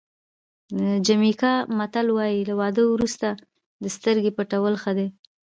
د 0.77 0.79
جمیکا 1.07 1.53
متل 1.77 2.07
وایي 2.17 2.41
له 2.49 2.53
واده 2.59 2.83
وروسته 2.87 3.27
د 3.83 3.85
سترګې 3.95 4.31
پټول 4.37 4.73
ښه 4.81 4.91
دي. 4.97 5.07